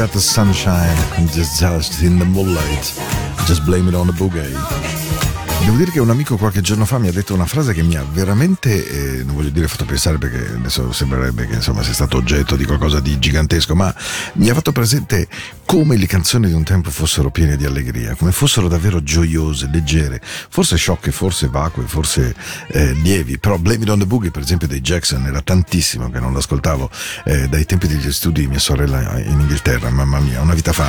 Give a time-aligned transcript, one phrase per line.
[0.00, 2.90] got the sunshine and just, just in the moonlight.
[3.46, 4.48] Just blame it on the boogie.
[5.60, 7.96] Devo dire che un amico qualche giorno fa mi ha detto una frase che mi
[7.96, 12.16] ha veramente, eh, non voglio dire fatto pensare perché adesso sembrerebbe che insomma sia stato
[12.16, 13.94] oggetto di qualcosa di gigantesco, ma
[14.34, 15.28] mi ha fatto presente
[15.70, 20.20] come le canzoni di un tempo fossero piene di allegria, come fossero davvero gioiose, leggere,
[20.20, 22.34] forse sciocche, forse vacue, forse
[22.72, 26.18] eh, lievi, però Blame It on the Boogie per esempio dei Jackson era tantissimo che
[26.18, 26.90] non l'ascoltavo
[27.24, 30.88] eh, dai tempi degli studi di mia sorella in Inghilterra, mamma mia, una vita fa.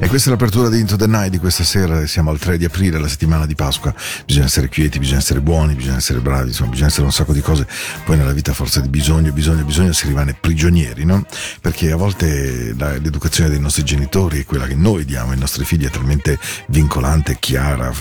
[0.00, 2.64] E questa è l'apertura di Into the Night di questa sera, siamo al 3 di
[2.64, 3.92] aprile, la settimana di Pasqua,
[4.24, 7.40] bisogna essere quieti, bisogna essere buoni, bisogna essere bravi, insomma bisogna essere un sacco di
[7.40, 7.66] cose,
[8.04, 11.26] poi nella vita forse di bisogno, bisogno, bisogno si rimane prigionieri, no?
[11.60, 15.86] Perché a volte la- l'educazione dei nostri genitori, quella che noi diamo ai nostri figli
[15.86, 16.38] è talmente
[16.68, 17.92] vincolante, chiara,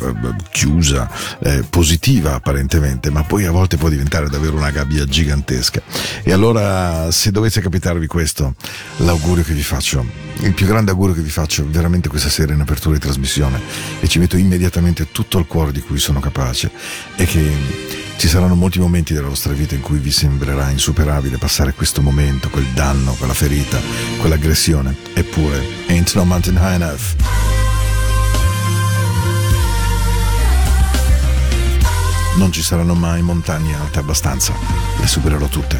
[0.51, 1.09] chiusa,
[1.39, 5.81] eh, positiva apparentemente, ma poi a volte può diventare davvero una gabbia gigantesca.
[6.23, 8.55] E allora se dovesse capitarvi questo,
[8.97, 12.61] l'augurio che vi faccio, il più grande augurio che vi faccio veramente questa sera in
[12.61, 13.59] apertura di trasmissione
[13.99, 16.71] e ci metto immediatamente tutto il cuore di cui sono capace
[17.15, 21.73] è che ci saranno molti momenti della vostra vita in cui vi sembrerà insuperabile passare
[21.73, 23.79] questo momento, quel danno, quella ferita,
[24.19, 24.95] quell'aggressione.
[25.13, 27.15] Eppure, ain't no mountain high enough.
[32.37, 34.53] Non ci saranno mai montagne alte abbastanza,
[34.99, 35.79] le supererò tutte.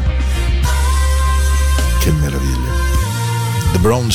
[1.98, 2.67] Che meraviglia.
[3.78, 4.10] The Brown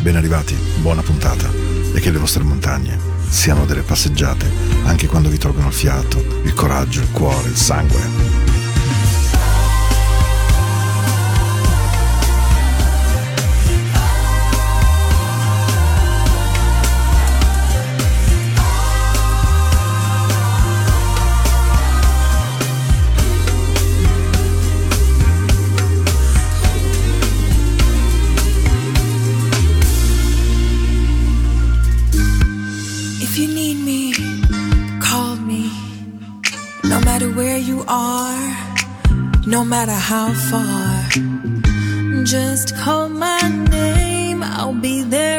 [0.00, 1.50] Ben arrivati, buona puntata
[1.92, 4.50] e che le vostre montagne siano delle passeggiate
[4.84, 8.43] anche quando vi tolgono il fiato, il coraggio, il cuore, il sangue.
[39.86, 42.24] matter how far.
[42.24, 43.40] Just call my
[43.70, 45.33] name, I'll be there.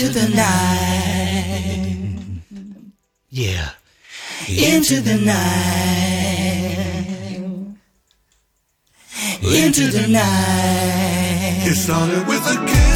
[0.00, 1.90] into the night.
[3.28, 3.70] Yeah.
[4.48, 5.36] Into the night.
[9.42, 11.66] Into the night.
[11.66, 12.89] It started with a kiss.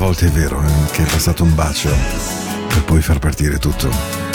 [0.00, 1.90] Volte è vero eh, che è passato un bacio
[2.68, 3.88] per poi far partire tutto.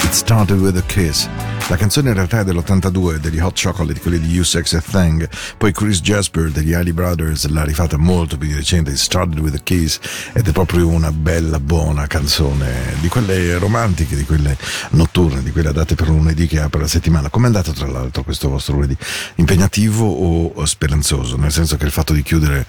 [0.03, 1.27] It started with a kiss.
[1.67, 5.27] La canzone in realtà è dell'82 degli Hot Chocolate, quelli di You Sex a Thing.
[5.57, 9.55] Poi Chris Jasper degli Ali Brothers l'ha rifatta molto più di recente, It started with
[9.55, 9.99] a kiss,
[10.33, 14.55] ed è proprio una bella, buona canzone, di quelle romantiche, di quelle
[14.91, 17.29] notturne, di quelle adatte per un lunedì che apre la settimana.
[17.29, 18.95] Com'è andato tra l'altro questo vostro lunedì?
[19.37, 21.35] Impegnativo o speranzoso?
[21.35, 22.67] Nel senso che il fatto di chiudere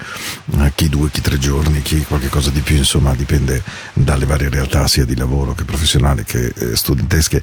[0.58, 3.62] eh, chi due, chi tre giorni, chi qualche cosa di più, insomma, dipende
[3.92, 7.42] dalle varie realtà, sia di lavoro che professionali che eh, studentesche.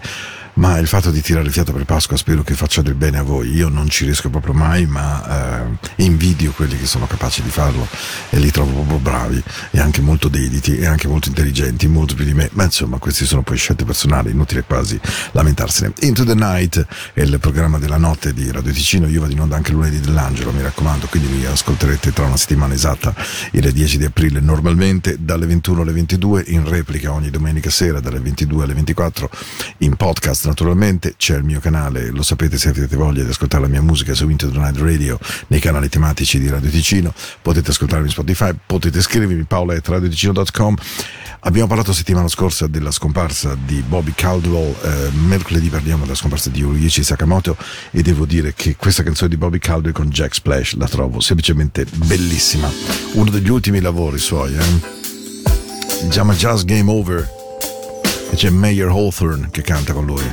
[0.55, 3.23] Ma il fatto di tirare il fiato per Pasqua spero che faccia del bene a
[3.23, 3.51] voi.
[3.53, 7.87] Io non ci riesco proprio mai, ma eh, invidio quelli che sono capaci di farlo
[8.29, 12.23] e li trovo proprio bravi e anche molto dediti e anche molto intelligenti, molto più
[12.23, 12.49] di me.
[12.53, 14.99] Ma insomma, queste sono poi scelte personali, inutile quasi
[15.31, 15.93] lamentarsene.
[16.01, 19.07] Into the Night è il programma della notte di Radio Ticino.
[19.07, 22.75] Io vado in onda anche lunedì dell'Angelo, mi raccomando, quindi mi ascolterete tra una settimana
[22.75, 23.15] esatta,
[23.51, 28.19] il 10 di aprile, normalmente dalle 21 alle 22, in replica ogni domenica sera dalle
[28.19, 29.29] 22 alle 24,
[29.79, 31.15] in podcast naturalmente.
[31.17, 34.25] C'è il mio canale, lo sapete se avete voglia di ascoltare la mia musica su
[34.35, 37.13] the Night Radio nei canali tematici di Radio Ticino.
[37.41, 40.75] Potete ascoltarmi su Spotify, potete scrivermi paola.radioticino.com.
[41.45, 46.59] Abbiamo parlato settimana scorsa della scomparsa di Bobby Caldwell, eh, mercoledì parliamo della scomparsa di
[46.59, 47.57] Yuichi Sakamoto
[47.91, 51.85] e devo dire che questa canzone di Bobby Caldwell con Jack Splash la trovo semplicemente
[51.95, 52.71] bellissima.
[53.13, 55.01] Uno degli ultimi lavori suoi, eh?
[56.09, 57.42] Chiama Just Game Over
[58.33, 60.23] e c'è Mayer Hawthorne che canta con lui.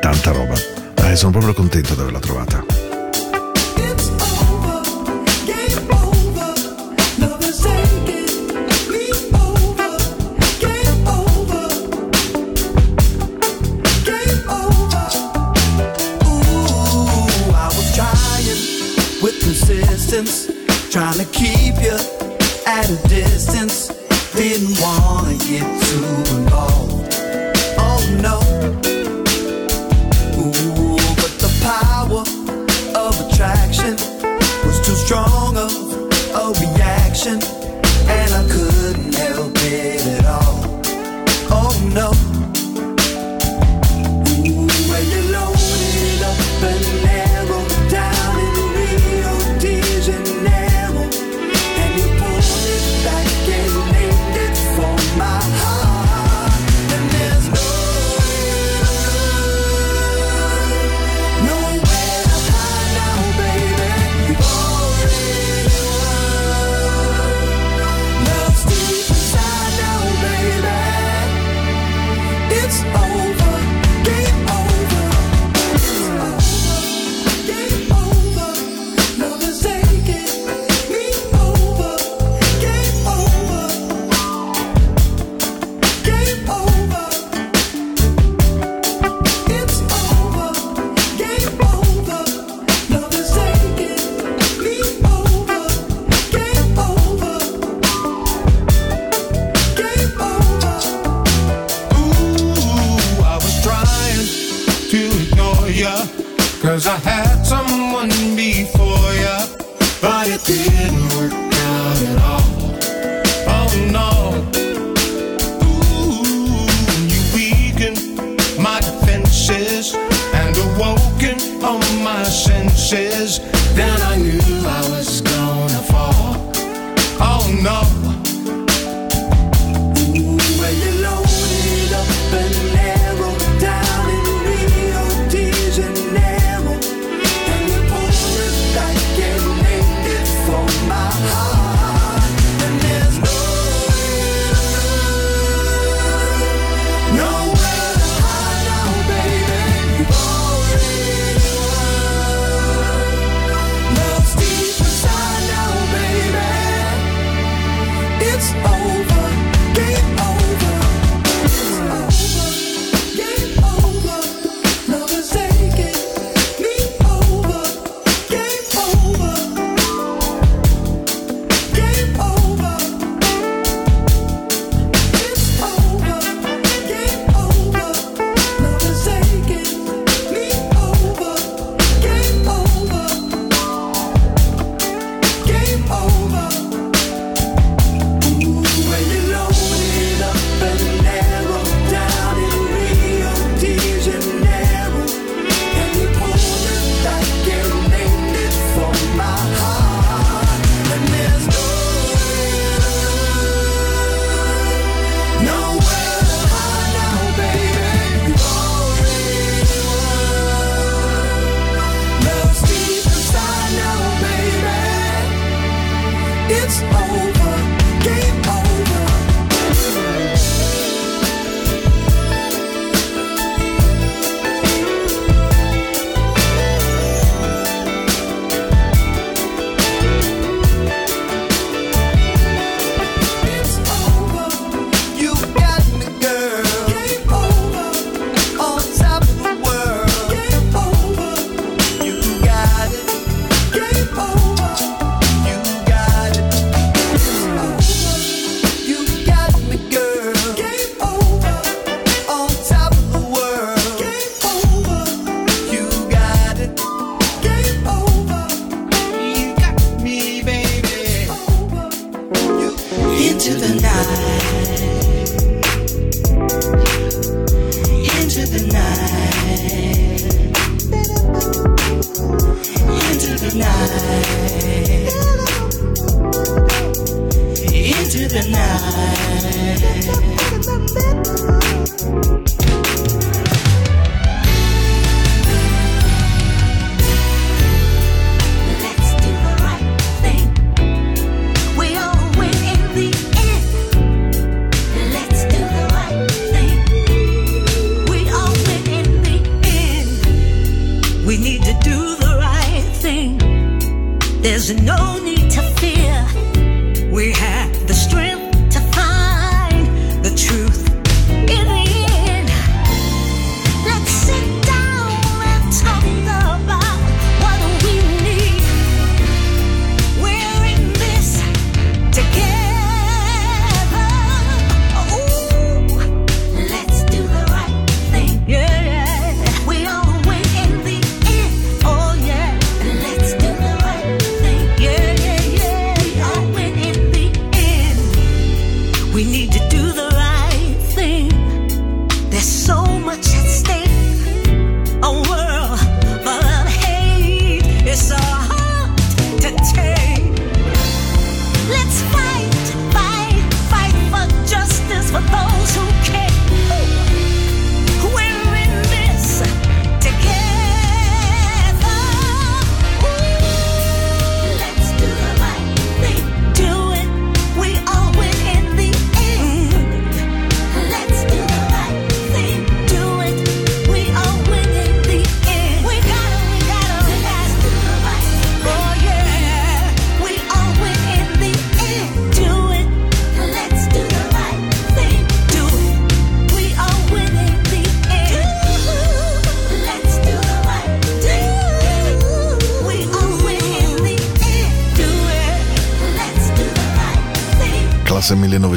[0.00, 0.54] Tanta roba.
[1.08, 2.79] Eh, sono proprio contento di averla trovata.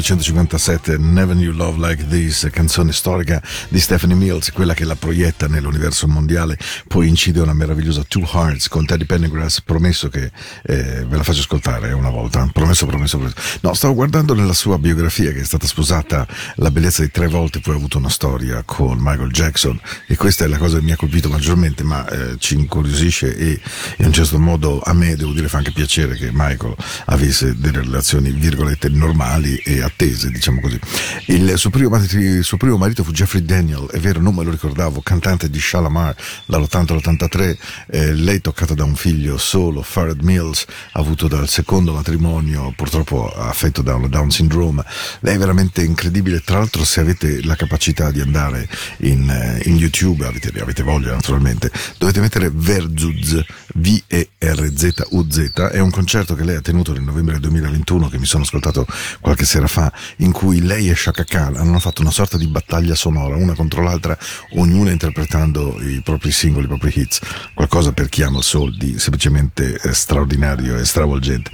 [0.04, 5.48] 1957 Never Knew Love Like This canzone storica di Stephanie Mills quella che la proietta
[5.48, 10.30] nell'universo mondiale poi incide una meravigliosa Two Hearts con Teddy Pendergrass promesso che
[10.64, 12.46] eh, ve la faccio ascoltare una volta.
[12.52, 13.36] Promesso promesso promesso.
[13.62, 17.60] No stavo guardando nella sua biografia che è stata sposata la bellezza di tre volte
[17.60, 20.92] poi ha avuto una storia con Michael Jackson e questa è la cosa che mi
[20.92, 23.58] ha colpito maggiormente ma eh, ci incuriosisce e
[23.98, 26.74] in un certo modo a me devo dire fa anche piacere che Michael
[27.06, 30.78] avesse delle relazioni virgolette normali e attese diciamo così.
[31.26, 34.50] Il suo primo, marito, suo primo marito fu Jeffrey Daniel è vero non me lo
[34.50, 36.14] ricordavo cantante di Shalamar
[36.46, 42.72] dall'80 all'83 eh, lei toccata da un figlio solo Farid Mills avuto dal secondo matrimonio
[42.76, 44.84] purtroppo affetto da un Down syndrome.
[45.20, 46.40] Lei è veramente incredibile.
[46.40, 51.12] Tra l'altro se avete la capacità di andare in, eh, in YouTube avete, avete voglia
[51.12, 53.42] naturalmente dovete mettere Verzuz
[53.74, 58.86] V-E-R-Z-U-Z è un concerto che lei ha tenuto nel novembre 2021 che mi sono ascoltato
[59.20, 59.83] qualche sera fa
[60.18, 63.82] in cui lei e Shaka Khan hanno fatto una sorta di battaglia sonora una contro
[63.82, 64.16] l'altra
[64.52, 67.20] ognuna interpretando i propri singoli, i propri hits.
[67.54, 71.50] Qualcosa per chi ama il soul di semplicemente eh, straordinario e stravolgente.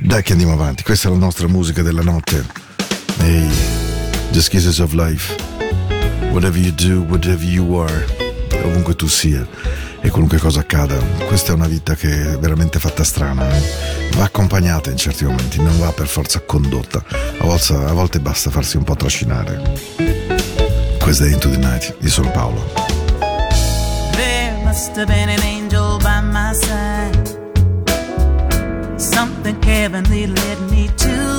[0.00, 0.82] Dai che andiamo avanti.
[0.82, 2.44] Questa è la nostra musica della notte.
[3.20, 3.50] Ehi
[4.30, 5.34] Just Kisses of Life.
[6.30, 8.30] Whatever you do, whatever you are
[8.64, 9.46] ovunque tu sia
[10.02, 10.96] e qualunque cosa accada.
[11.26, 13.48] Questa è una vita che è veramente fatta strana.
[13.56, 13.62] eh.
[14.16, 17.02] Va accompagnata in certi momenti, non va per forza condotta.
[17.38, 19.62] A volte, a volte basta farsi un po' trascinare.
[20.98, 21.96] Questa è Into the Night.
[22.00, 22.72] Io sono Paolo.
[24.12, 27.40] There must have been an angel by my side.
[28.96, 31.31] Something heavenly led me to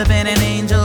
[0.00, 0.79] There must have been an angel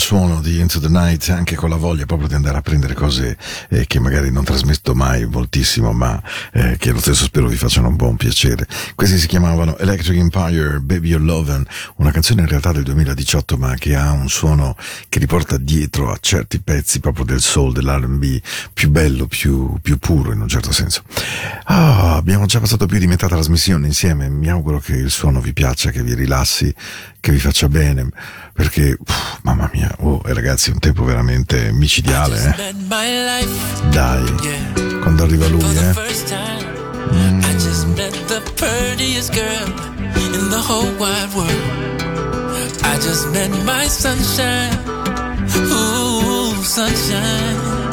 [0.00, 3.36] suono di Into the Night anche con la voglia proprio di andare a prendere cose
[3.68, 6.20] eh, che magari non trasmetto mai moltissimo ma
[6.52, 8.66] eh, che lo stesso spero vi facciano un buon piacere.
[8.94, 11.64] Questi si chiamavano Electric Empire Baby You're Lovin'
[11.96, 14.74] una canzone in realtà del 2018 ma che ha un suono
[15.10, 18.40] che riporta dietro a certi pezzi proprio del soul dell'R&B
[18.72, 21.02] più bello più, più puro in un certo senso.
[21.72, 24.28] Oh, abbiamo già passato più di metà trasmissione insieme.
[24.28, 26.74] Mi auguro che il suono vi piaccia, che vi rilassi,
[27.20, 28.08] che vi faccia bene.
[28.52, 32.56] Perché, uff, mamma mia, oh, eh, ragazzi, è un tempo veramente micidiale.
[32.58, 32.74] Eh?
[33.88, 34.24] Dai,
[35.00, 35.94] quando arriva lui, eh.
[37.12, 37.40] Mm.
[42.82, 44.76] I just met my sunshine,
[45.54, 47.89] ooh, sunshine.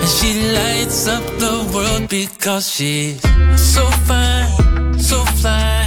[0.00, 3.20] And she lights up the world because she's
[3.58, 5.85] so fine, so fly.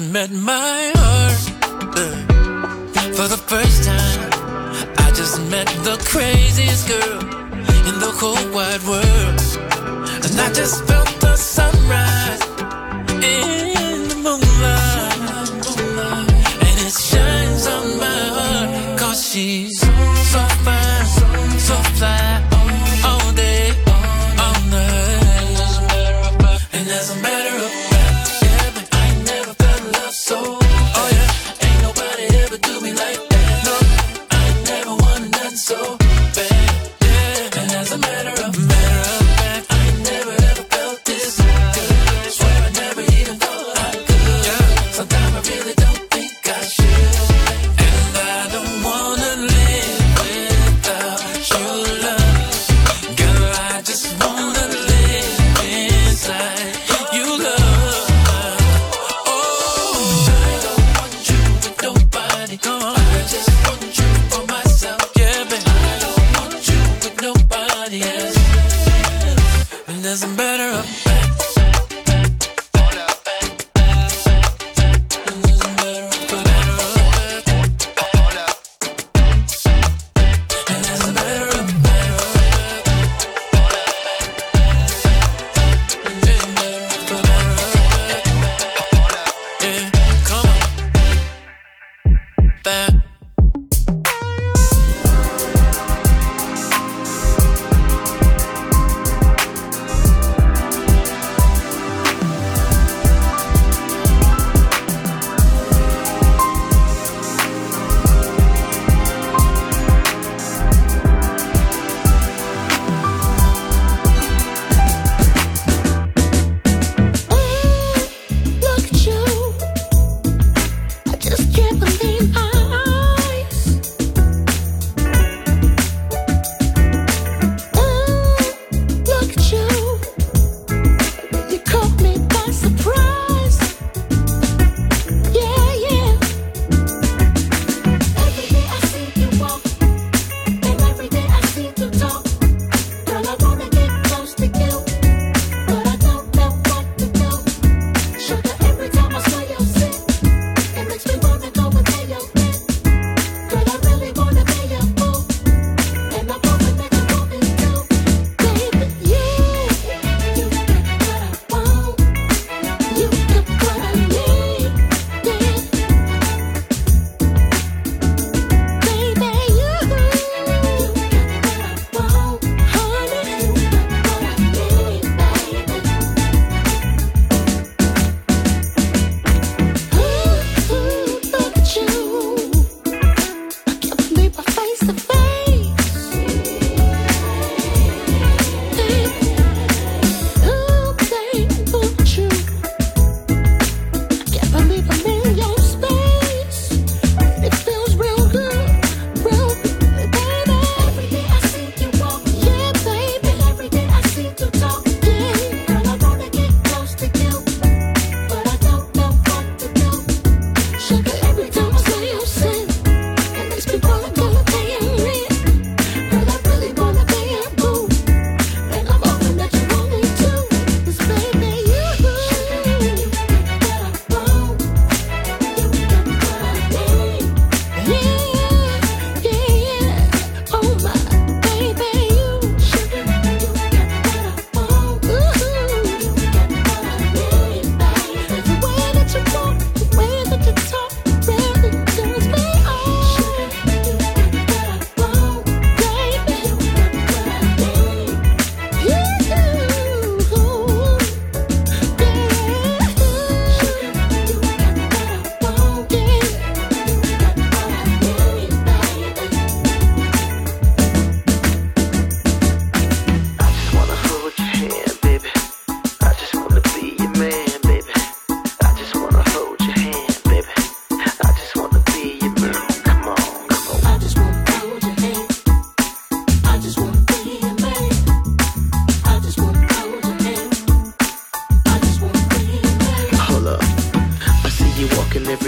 [0.00, 1.40] met my heart
[3.14, 4.30] for the first time.
[4.98, 7.20] I just met the craziest girl
[7.88, 9.40] in the whole wide world,
[10.24, 11.79] and I just felt the sun.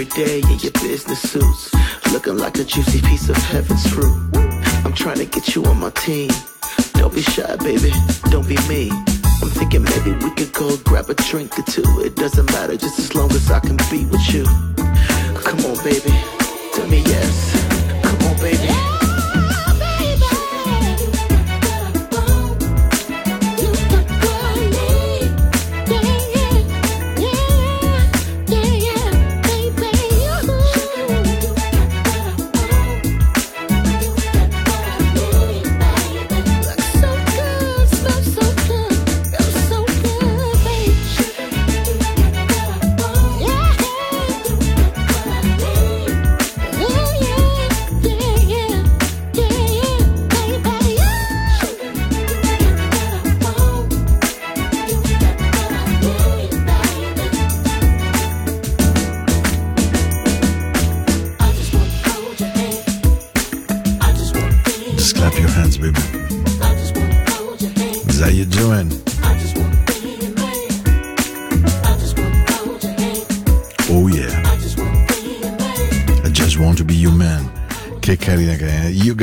[0.03, 1.71] Every day in your business suits,
[2.11, 4.17] looking like a juicy piece of heaven's fruit.
[4.85, 6.29] I'm trying to get you on my team.
[6.93, 7.91] Don't be shy, baby.
[8.29, 8.89] Don't be me.
[9.41, 11.83] I'm thinking maybe we could go grab a drink or two.
[12.03, 14.45] It doesn't matter just as long as I can be with you.
[15.35, 16.13] Come on, baby.
[16.73, 18.03] Tell me yes.
[18.03, 18.82] Come on, baby.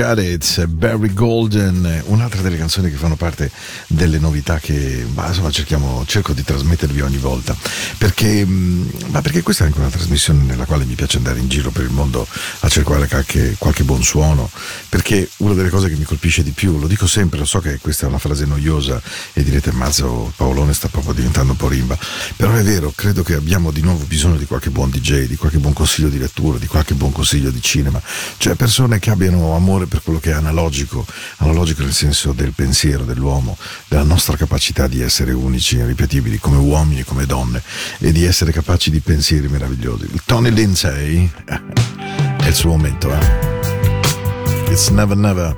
[0.01, 3.51] Got It, Barry Golden, un'altra delle canzoni che fanno parte
[4.01, 7.55] delle novità che bah, insomma, cerchiamo, cerco di trasmettervi ogni volta.
[7.98, 11.48] Perché, mh, ma perché questa è anche una trasmissione nella quale mi piace andare in
[11.48, 12.26] giro per il mondo
[12.61, 14.51] a cercare qualche, qualche buon suono.
[14.88, 17.78] Perché una delle cose che mi colpisce di più, lo dico sempre, lo so che
[17.78, 19.03] questa è una frase noiosa
[19.34, 21.98] e direte mazzo Paolone sta proprio diventando un po' rimba,
[22.36, 25.59] però è vero, credo che abbiamo di nuovo bisogno di qualche buon DJ, di qualche
[25.59, 28.01] buon consiglio di lettura, di qualche buon consiglio di cinema,
[28.38, 31.05] cioè persone che abbiano amore per quello che è analogico,
[31.38, 33.59] analogico nel senso del pensiero dell'uomo,
[33.91, 37.61] della nostra capacità di essere unici e ripetibili come uomini e come donne
[37.99, 40.05] e di essere capaci di pensieri meravigliosi.
[40.05, 43.49] Il Tony Lindsay è il suo momento, eh?
[44.70, 45.57] It's Never Never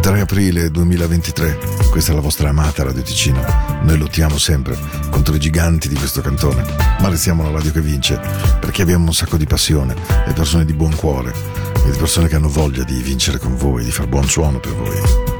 [0.00, 1.58] 3 aprile 2023
[1.90, 3.40] questa è la vostra amata Radio Ticino
[3.84, 4.76] noi lottiamo sempre
[5.08, 6.64] contro i giganti di questo cantone
[7.00, 8.20] ma restiamo la radio che vince
[8.58, 9.94] perché abbiamo un sacco di passione
[10.26, 11.32] e persone di buon cuore
[11.86, 14.74] e di persone che hanno voglia di vincere con voi di far buon suono per
[14.74, 15.33] voi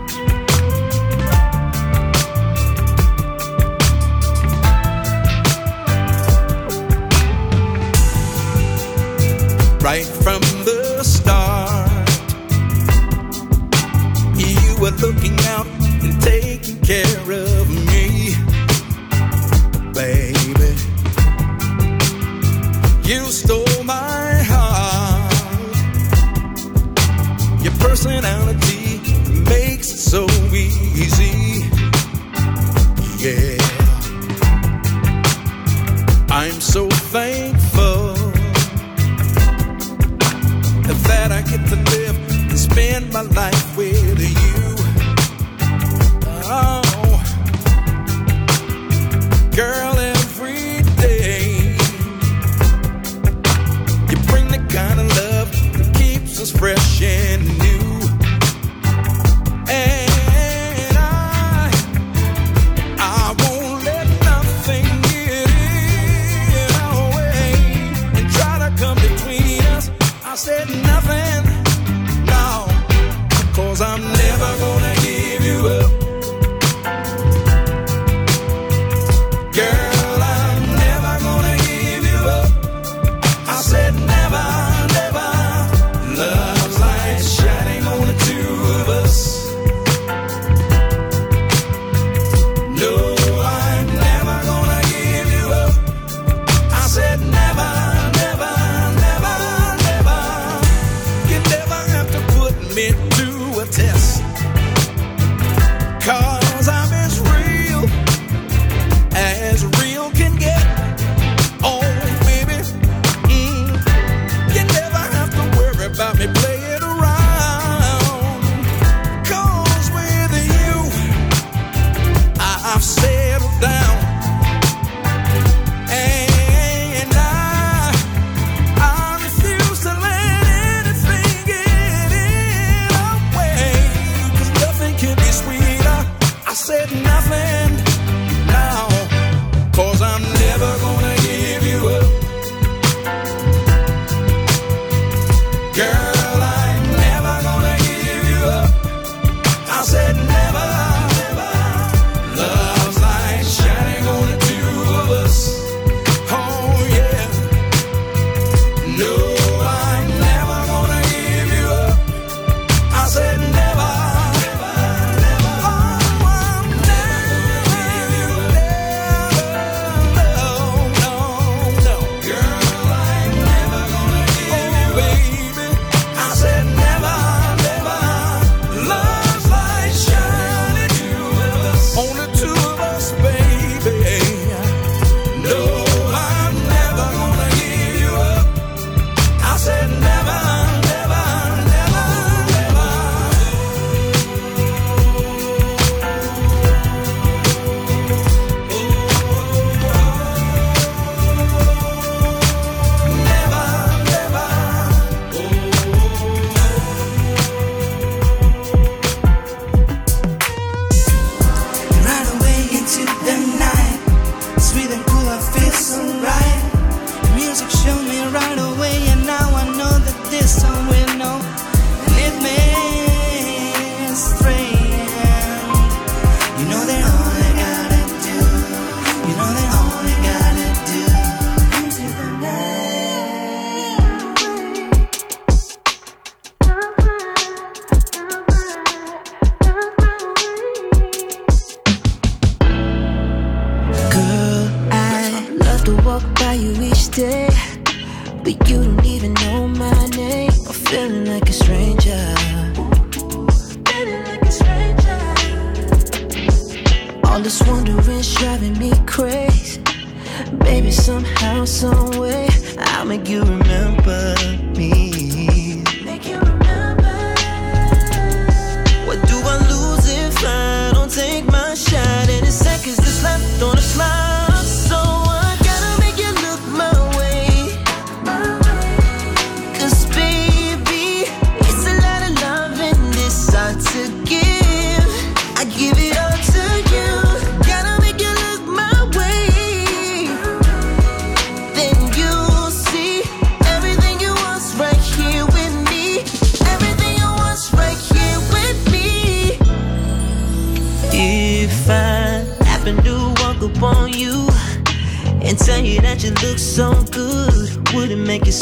[11.05, 11.44] the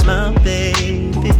[0.00, 1.30] My baby.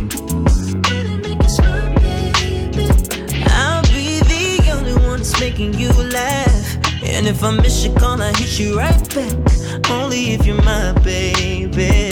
[3.49, 6.77] I'll be the only one that's making you laugh.
[7.03, 9.91] And if I miss you, call, I hit you right back.
[9.91, 12.12] Only if you're my baby.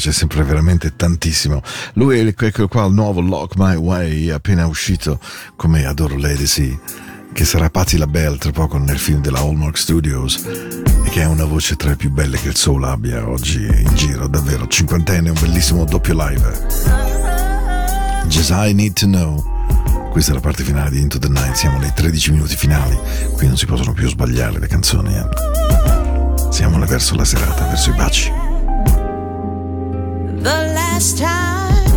[0.00, 1.60] piace sempre veramente tantissimo.
[1.94, 5.20] Lui è quello qua, il nuovo Lock My Way, appena uscito,
[5.56, 6.74] come adoro Lady C,
[7.34, 10.42] che sarà Patti LaBelle tra poco nel film della Hallmark Studios,
[11.04, 13.90] e che è una voce tra le più belle che il Soul abbia oggi in
[13.94, 14.66] giro, davvero.
[14.66, 16.66] Cinquantenne, un bellissimo doppio live.
[18.28, 20.08] Just I Need to Know.
[20.10, 22.98] Questa è la parte finale di Into the Night, siamo nei 13 minuti finali,
[23.36, 25.14] qui non si possono più sbagliare le canzoni.
[25.14, 25.28] Eh.
[26.50, 28.49] Siamo verso la serata, verso i baci.
[30.42, 31.89] the last time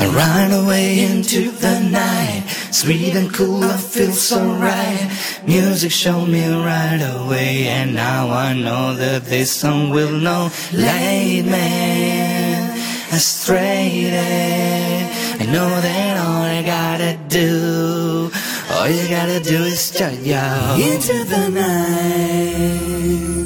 [0.00, 2.44] I run away into the night.
[2.70, 5.10] Sweet and cool, I feel so right.
[5.46, 10.50] Music showed me right away, and now I know that this song will know.
[10.72, 11.70] Lead me
[13.12, 14.10] astray.
[15.38, 18.30] I know that all I gotta do,
[18.72, 20.40] all you gotta do is turn you
[20.92, 23.39] into the night.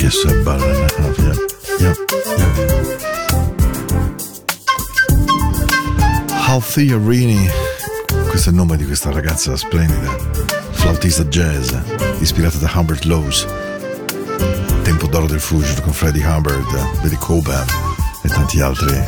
[0.00, 1.34] Guess about an and a half, yeah.
[1.80, 1.96] Yep,
[2.38, 2.52] yep.
[6.48, 7.46] Althea Rini,
[8.30, 10.16] questo è il nome di questa ragazza splendida,
[10.70, 11.74] flautista jazz,
[12.20, 13.46] ispirata da Humbert Laws.
[14.82, 17.66] Tempo d'oro del Fusion con Freddie Hubbard, Billy Cobham
[18.22, 19.04] e tanti altri.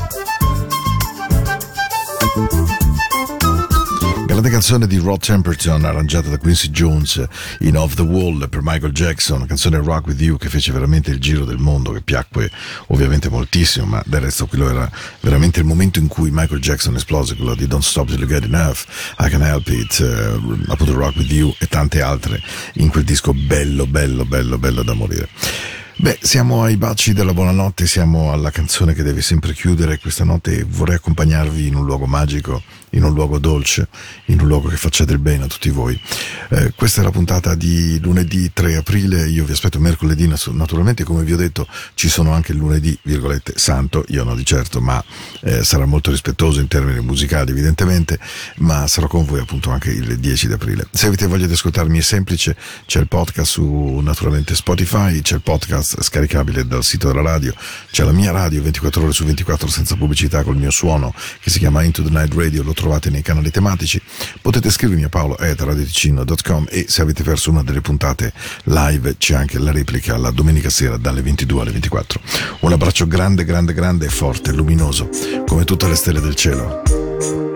[4.32, 7.22] Grande canzone di Rod Temperton arrangiata da Quincy Jones
[7.60, 11.20] in Off the Wall per Michael Jackson, canzone Rock With You che fece veramente il
[11.20, 12.50] giro del mondo, che piacque
[12.86, 17.36] ovviamente moltissimo, ma del resto quello era veramente il momento in cui Michael Jackson esplose,
[17.36, 18.86] quello di Don't Stop Till You Get Enough,
[19.18, 22.40] I Can Help It, eh, appunto Rock With You e tante altre
[22.76, 25.28] in quel disco bello, bello, bello, bello da morire.
[25.96, 30.56] Beh, siamo ai baci della buonanotte, siamo alla canzone che deve sempre chiudere questa notte
[30.56, 32.62] e vorrei accompagnarvi in un luogo magico,
[32.92, 33.88] in un luogo dolce,
[34.26, 35.98] in un luogo che faccia del bene a tutti voi.
[36.50, 41.24] Eh, questa è la puntata di lunedì 3 aprile, io vi aspetto mercoledì, naturalmente come
[41.24, 45.02] vi ho detto ci sono anche il lunedì, virgolette, santo, io no di certo, ma
[45.40, 48.18] eh, sarà molto rispettoso in termini musicali evidentemente,
[48.56, 50.86] ma sarò con voi appunto anche il 10 di aprile.
[50.90, 55.42] Se avete voglia di ascoltarmi è semplice, c'è il podcast su naturalmente Spotify, c'è il
[55.42, 57.54] podcast scaricabile dal sito della radio.
[57.90, 61.58] C'è la mia radio 24 ore su 24 senza pubblicità col mio suono che si
[61.58, 64.02] chiama Into the Night Radio, lo trovate nei canali tematici.
[64.40, 68.32] Potete scrivermi a paolo.radioticino.com e se avete perso una delle puntate
[68.64, 72.20] live c'è anche la replica la domenica sera dalle 22 alle 24.
[72.60, 75.08] Un abbraccio grande, grande, grande e forte, luminoso,
[75.46, 77.51] come tutte le stelle del cielo.